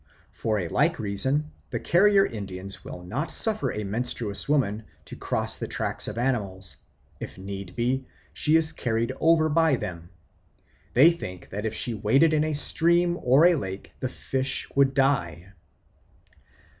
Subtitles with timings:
[0.31, 5.59] For a like reason the Carrier Indians will not suffer a menstruous woman to cross
[5.59, 6.77] the tracks of animals;
[7.19, 10.09] if need be, she is carried over them.
[10.95, 14.95] They think that if she waded in a stream or a lake, the fish would
[14.95, 15.53] die.